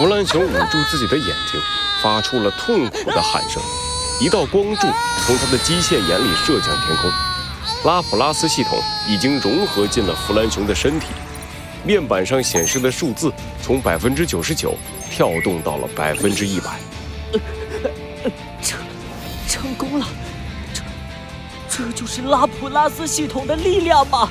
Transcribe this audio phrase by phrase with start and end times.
[0.00, 1.60] 弗兰熊捂住自己的眼睛，
[2.02, 3.62] 发出了痛苦的喊声。
[4.18, 4.86] 一道光柱
[5.26, 7.10] 从他的机械眼里射向天空。
[7.84, 11.08] 拉普拉斯系统已经融合进了弗兰熊的身体，
[11.84, 13.30] 面板上显示的数字
[13.62, 14.74] 从百分之九十九
[15.10, 16.80] 跳动到了百分之一百。
[18.62, 18.80] 成
[19.46, 20.06] 成功了，
[20.72, 20.80] 这
[21.68, 24.30] 这就是拉普拉斯系统的力量吗？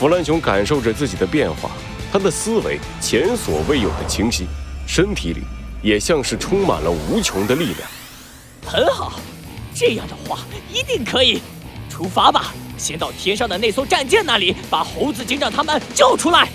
[0.00, 1.70] 弗兰熊感受着自己的变化，
[2.12, 4.48] 他的思维前所未有的清晰，
[4.86, 5.42] 身体里
[5.82, 7.88] 也像是充满了无穷的力量。
[8.64, 9.20] 很好，
[9.74, 10.38] 这样的话
[10.72, 11.42] 一定可以。
[11.88, 16.48] 出发吧，先到天上的那艘战舰那里，把猴子警长他们救出来。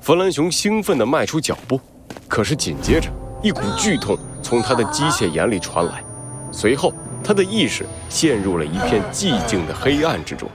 [0.00, 1.80] 弗兰熊兴奋地迈出脚步，
[2.28, 3.10] 可是紧接着
[3.42, 6.04] 一股剧痛从他的机械眼里传来，
[6.52, 6.92] 随后
[7.24, 10.48] 他的意识陷入了一片寂静的黑暗之中。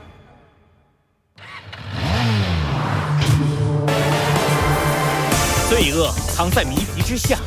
[5.72, 7.38] 罪恶藏在谜题之下，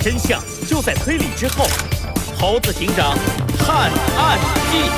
[0.00, 1.66] 真相就在推理之后。
[2.40, 3.14] 猴子警长
[3.58, 4.38] 探案
[4.72, 4.88] 记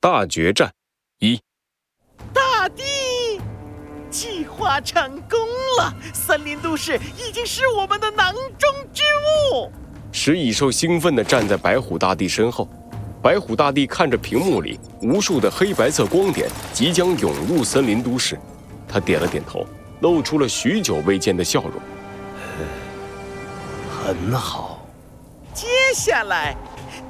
[0.00, 0.72] 大决战
[1.18, 1.38] 一，
[2.32, 2.82] 大帝，
[4.08, 5.38] 计划成功
[5.78, 9.02] 了，森林都市已经是我们的囊中之
[9.52, 9.70] 物。
[10.12, 12.66] 食蚁兽兴奋地站在白虎大帝身后，
[13.22, 18.38] 白虎大帝看着屏幕里无数的黑白色光点即将涌入森林都市，
[18.86, 19.66] 他点了点头。
[20.00, 21.72] 露出了许久未见的笑容。
[23.90, 24.86] 很好。
[25.52, 26.56] 接下来，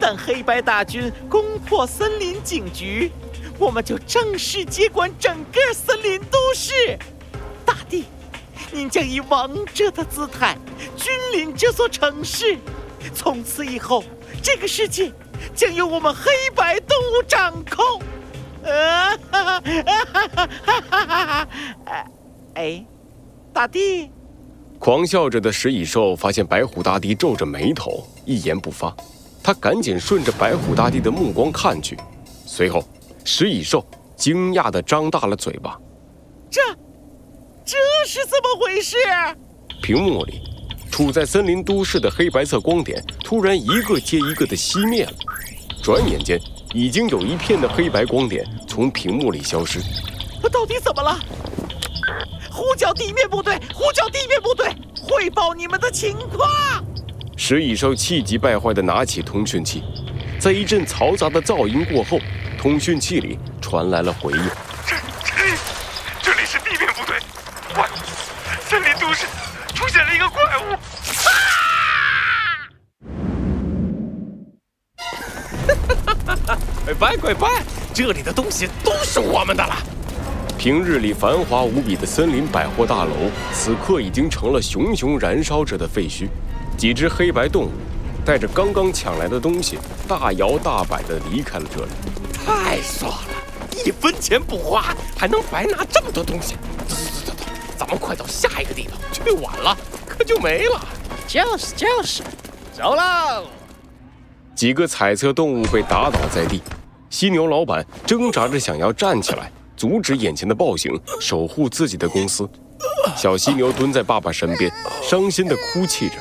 [0.01, 3.13] 等黑白大军攻破森林警局，
[3.59, 6.99] 我们就正式接管整个森林都市。
[7.67, 8.07] 大帝，
[8.73, 10.57] 您将以王者的姿态
[10.97, 12.57] 君临这座城市。
[13.15, 14.03] 从此以后，
[14.43, 15.13] 这个世界
[15.55, 18.01] 将由我们黑白动物掌控。
[18.65, 20.49] 啊哈哈哈
[20.91, 21.49] 哈哈哈！
[22.55, 22.85] 哎，
[23.53, 24.11] 大帝！
[24.79, 28.95] 狂笑着的食蚁兽发现白虎大帝皱着眉头，一言不发。
[29.43, 31.97] 他赶紧顺着白虎大帝的目光看去，
[32.45, 32.87] 随后
[33.25, 33.85] 食蚁兽
[34.17, 35.79] 惊讶地张大了嘴巴
[36.51, 36.61] ：“这，
[37.65, 37.77] 这
[38.07, 38.97] 是怎么回事？”
[39.81, 40.43] 屏幕里，
[40.91, 45.13] 处在森林都市的黑白色光点突然一个接一个的熄灭了，
[45.89, 46.39] 转眼间，
[46.75, 49.81] 已经有一片的黑白光点从屏幕里消失。
[50.53, 51.19] 到底怎么了？
[52.51, 53.59] 呼叫地面部队！
[53.73, 54.71] 呼叫地面部队！
[55.01, 56.47] 汇报你们的情况！
[57.39, 59.83] 石蚁兽气急败坏地拿起通讯器，
[60.39, 62.19] 在一阵嘈杂的噪音过后，
[62.59, 64.39] 通讯器里传来了回应
[64.87, 64.95] ：“这、
[65.25, 65.33] 这、
[66.21, 67.17] 这里是地面部队，
[67.75, 67.97] 怪物！
[68.61, 69.25] 森林都市
[69.75, 70.77] 出现了一个怪物！”
[76.99, 77.63] 拜快拜！
[77.95, 79.77] 这里的东西都是我们的了。
[80.59, 83.13] 平日里繁华无比的森林百货大楼，
[83.53, 86.27] 此刻已经成了熊熊燃烧着的废墟。
[86.77, 87.71] 几只黑白动物
[88.25, 91.91] 带着刚刚抢来的东西，大摇大摆地离开了这里。
[92.45, 96.57] 太爽了，一分钱不花，还能白拿这么多东西。
[96.89, 97.45] 走走走走走，
[97.79, 98.99] 咱们快到下一个地方。
[99.13, 100.81] 去晚了可就没了。
[101.29, 102.25] 就是就是，
[102.77, 103.47] 走喽！
[104.57, 106.61] 几个彩色动物被打倒在地，
[107.11, 109.51] 犀牛老板挣扎着想要站起来。
[109.77, 112.49] 阻止眼前的暴行，守护自己的公司。
[113.17, 114.69] 小犀牛蹲在爸爸身边，
[115.01, 116.17] 伤心地哭泣着。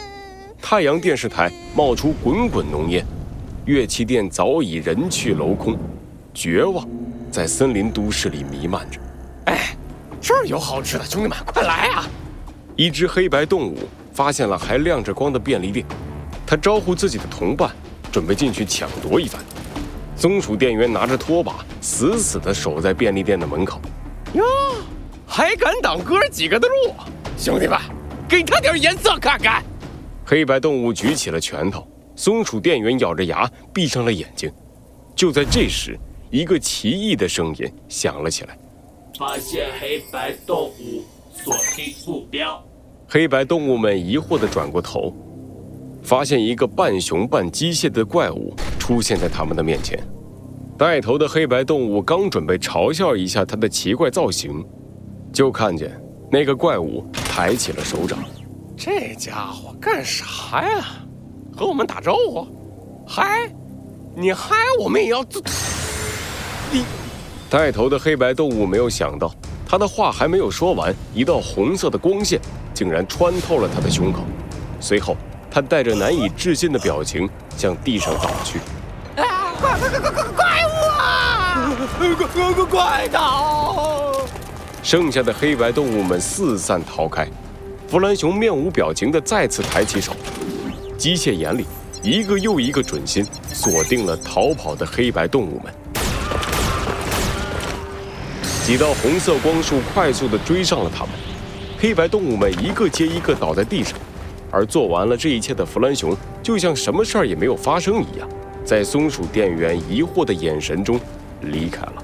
[0.62, 3.04] 太阳电视台冒出滚滚浓烟，
[3.66, 5.76] 乐器店早已人去楼空，
[6.36, 6.88] 绝望
[7.32, 9.00] 在森林都市里弥漫着。
[9.46, 9.76] 哎，
[10.22, 12.08] 这儿有好吃的，兄弟们，快来啊！
[12.76, 13.78] 一只黑白动物
[14.14, 15.84] 发现了还亮着光的便利店，
[16.46, 17.72] 它招呼自己的同伴，
[18.12, 19.42] 准备进去抢夺一番。
[20.18, 23.80] 松鼠店员拿着拖把，死死地守在便利店的门口。
[24.34, 24.44] 哟，
[25.28, 26.96] 还敢挡哥几个的路？
[27.38, 27.78] 兄弟们，
[28.28, 29.64] 给他点颜色看看！
[30.26, 34.52] 黑白动物举起了拳头，松鼠店员咬着牙，闭上了眼睛。
[35.16, 35.96] 就在这时，
[36.32, 38.58] 一个奇异的声音响了起来
[39.20, 42.60] ：“发现黑白动物，锁定目标。”
[43.08, 45.14] 黑白动物们疑惑地转过头。
[46.04, 48.54] 发现一个半熊半机械的怪物
[48.88, 50.02] 出现在他们的面前，
[50.78, 54.66] 带头的黑白动物刚准备嘲笑一下它的奇怪造型，
[55.34, 55.92] 就看见
[56.32, 58.18] 那个怪物抬起了手掌。
[58.78, 60.86] 这家伙干啥呀？
[61.54, 62.48] 和我们打招呼？
[63.06, 63.52] 嗨，
[64.16, 65.44] 你嗨，我们也要自。
[66.72, 66.86] 你，
[67.50, 69.30] 带头的黑白动物没有想到，
[69.68, 72.40] 他的话还没有说完，一道红色的光线
[72.74, 74.22] 竟然穿透了他的胸口，
[74.80, 75.18] 随后。
[75.50, 78.60] 他带着难以置信的表情向地上倒去。
[79.88, 80.00] 啊！
[80.00, 81.78] 怪怪怪怪怪怪物啊！
[81.98, 83.20] 怪怪怪怪的！
[84.84, 87.28] 剩下的黑白动物们四散逃开。
[87.88, 90.14] 弗兰熊面无表情的再次抬起手，
[90.98, 91.66] 机械眼里
[92.04, 95.74] 一个又一个准心锁定了逃跑的黑白动物们。
[98.66, 101.12] 几道红色光束快速的追上了他们，
[101.80, 103.98] 黑白动物们一个接一个倒在地上，
[104.52, 106.14] 而做完了这一切的弗兰熊
[106.44, 108.28] 就像什么事儿也没有发生一样，
[108.68, 111.00] 在松鼠店员疑惑的眼神中
[111.40, 112.04] 离开了。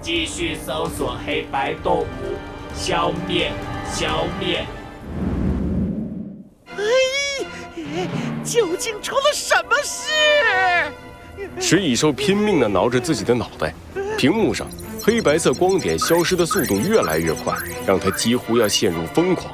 [0.00, 2.06] 继续搜索黑白动物，
[2.72, 3.50] 消灭，
[3.92, 4.64] 消灭。
[6.76, 6.84] 哎，
[8.44, 10.12] 究竟出了什么事？
[11.58, 13.74] 食蚁兽拼命地挠着自己的脑袋，
[14.16, 14.68] 屏幕上
[15.02, 19.52] 黑白色光点消失的速度越来越快，让他几乎要陷入疯狂。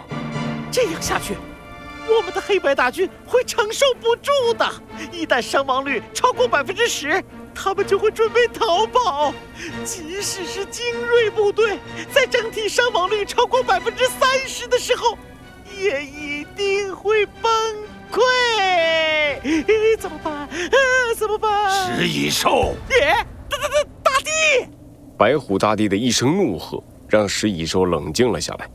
[0.71, 1.37] 这样下去，
[2.17, 4.69] 我们的黑白大军会承受不住的。
[5.13, 7.23] 一旦伤亡率超过百分之十，
[7.55, 9.33] 他们就会准备逃跑。
[9.85, 11.79] 即使是精锐部队，
[12.13, 15.17] 在整体伤亡率超过百分之三十的时候，
[15.79, 17.51] 也一定会崩
[18.11, 18.21] 溃。
[19.99, 20.33] 怎么办？
[20.35, 20.49] 啊，
[21.17, 21.97] 怎么办？
[21.97, 23.27] 食蚁兽，耶！
[23.49, 24.69] 大大大大地！
[25.19, 28.69] 白虎大帝的一声怒喝，让食蚁兽冷静了下来。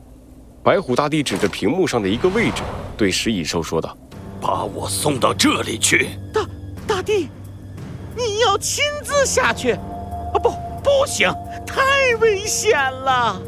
[0.63, 2.63] 白虎大帝指着屏幕上的一个位置，
[2.95, 3.95] 对食蚁兽说道
[4.41, 6.45] ：“把我送到这里去。”大
[6.87, 7.29] 大帝，
[8.15, 9.71] 你要亲自下去？
[9.71, 10.49] 啊，不，
[10.83, 11.31] 不行，
[11.65, 13.41] 太危险了！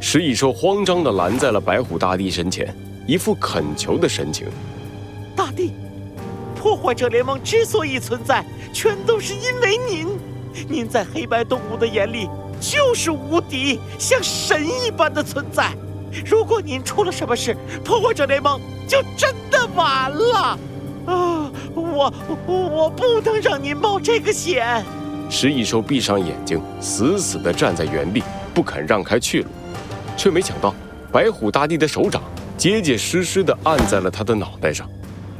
[0.00, 2.74] 食蚁兽慌张地拦在了白虎大帝身前，
[3.06, 4.46] 一副恳求的神情。
[5.36, 5.72] 大帝，
[6.56, 10.08] 破坏者联盟之所以存在，全都是因为您。
[10.68, 12.28] 您在黑白动物的眼里
[12.60, 15.72] 就是无敌，像神一般的存在。
[16.24, 20.58] 如果您出了什么事，破坏者联盟就真的完了。
[21.06, 22.12] 啊，我
[22.46, 24.84] 我不能让您冒这个险。
[25.28, 28.22] 食蚁兽闭上眼睛，死死地站在原地，
[28.52, 29.48] 不肯让开去路，
[30.16, 30.74] 却没想到
[31.10, 32.22] 白虎大帝的手掌
[32.56, 34.88] 结结实实地按在了他的脑袋上。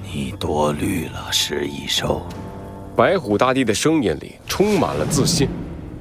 [0.03, 2.23] 你多虑了，食蚁兽。
[2.97, 5.49] 白虎大帝的声音里充满了自信。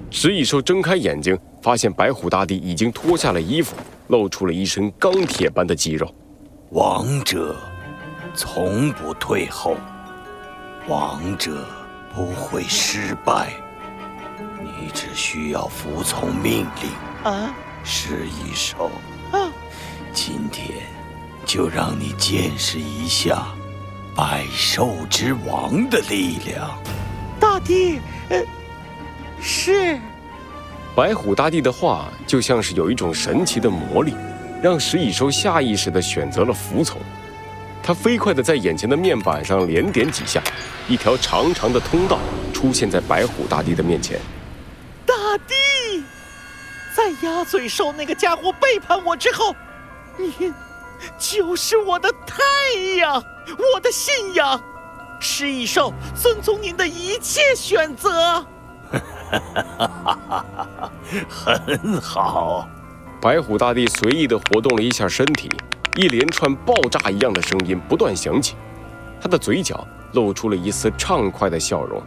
[0.09, 3.75] 食蚁兽睁开眼睛，发现白虎大帝已经脱下了衣服，
[4.11, 6.13] 露出了一身钢铁般的肌肉。
[6.71, 7.55] 王者
[8.35, 9.77] 从不退后，
[10.87, 11.65] 王者
[12.13, 13.53] 不会失败。
[14.59, 16.91] 你只需要服从命令。
[17.23, 18.91] 啊，食蚁兽，
[19.31, 19.49] 啊，
[20.11, 20.79] 今天
[21.45, 23.47] 就让你见识一下
[24.15, 26.77] 百兽之王的力量。
[27.39, 27.99] 大帝，
[28.29, 28.43] 呃，
[29.41, 29.99] 是。
[30.93, 34.13] 白虎大帝的话就像是有一种神奇的魔力，
[34.61, 36.99] 让食蚁兽下意识地选择了服从。
[37.81, 40.43] 他飞快地在眼前的面板上连点几下，
[40.87, 42.19] 一条长长的通道
[42.53, 44.19] 出现在白虎大帝的面前。
[45.05, 45.15] 大
[45.47, 46.03] 帝，
[46.95, 49.55] 在鸭嘴兽那个家伙背叛我之后，
[50.17, 50.53] 您
[51.17, 52.43] 就是我的太
[52.97, 54.61] 阳，我的信仰。
[55.21, 58.45] 食蚁兽遵从您的一切选择。
[61.29, 62.67] 很好，
[63.21, 65.49] 白虎大帝随意的活动了一下身体，
[65.95, 68.55] 一连串爆炸一样的声音不断响起，
[69.21, 72.01] 他的嘴角露出了一丝畅快的笑容。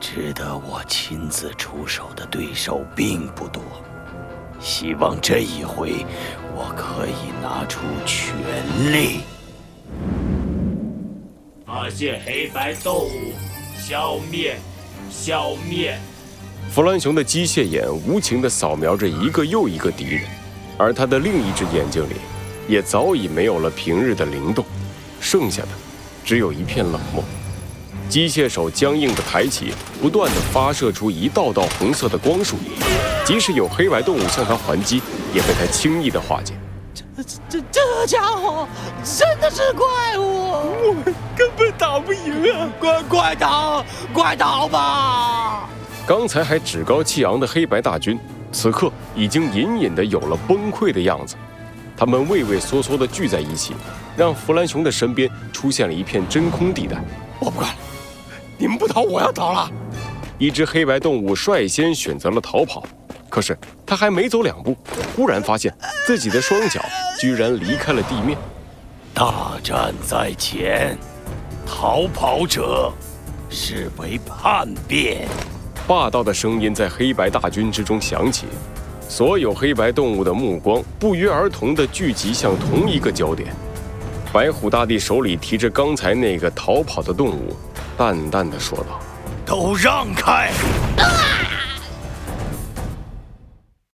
[0.00, 3.62] 值得我亲自出手的对手并不多，
[4.60, 6.06] 希望这一回
[6.54, 9.20] 我可以拿出全力。
[11.66, 13.32] 发现黑白动物，
[13.76, 14.56] 消灭，
[15.10, 15.98] 消灭。
[16.70, 20.24] 弗兰熊的机械眼无情地扫描着一个又一个敌人，
[20.76, 22.16] 而他的另一只眼睛里，
[22.68, 24.64] 也早已没有了平日的灵动，
[25.18, 25.68] 剩下的
[26.24, 27.24] 只有一片冷漠。
[28.08, 32.56] 机械手僵硬地抬起，不断地发射出一道道红色的光束，
[33.24, 36.52] 即使有黑白动物向他还击，也被他轻易地化解。
[37.16, 38.68] 这这这家伙
[39.02, 42.70] 真的是怪物，我们根本打不赢啊！
[42.78, 45.68] 快快逃，快逃吧！
[46.08, 48.18] 刚才还趾高气昂的黑白大军，
[48.50, 51.36] 此刻已经隐隐的有了崩溃的样子。
[51.94, 53.74] 他们畏畏缩缩的聚在一起，
[54.16, 56.96] 让弗兰熊的身边出现了一片真空地带。
[57.38, 57.76] 我不管了，
[58.56, 59.70] 你们不逃，我要逃了。
[60.38, 62.82] 一只黑白动物率先选择了逃跑，
[63.28, 64.74] 可是他还没走两步，
[65.14, 66.82] 忽然发现自己的双脚
[67.20, 68.38] 居然离开了地面。
[69.12, 70.96] 大战在前，
[71.66, 72.90] 逃跑者
[73.50, 75.28] 视为叛变。
[75.88, 78.44] 霸道的声音在黑白大军之中响起，
[79.08, 83.48] 所有黑白动物的目光不约而同地聚集向同一个焦点。
[84.30, 87.56] 白虎大帝手里提着刚才那个逃跑的动物，
[87.96, 89.00] 淡淡的说道
[89.46, 90.50] ：“都让开！”